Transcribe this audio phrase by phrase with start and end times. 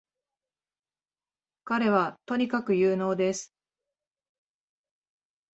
[1.63, 3.53] 彼はとにかく有能です